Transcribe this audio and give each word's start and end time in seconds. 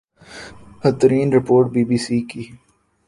ہترین 0.83 1.27
report 1.37 1.65
B 1.73 1.83
B 1.89 1.97
C 2.05 2.19
کی 2.29 2.43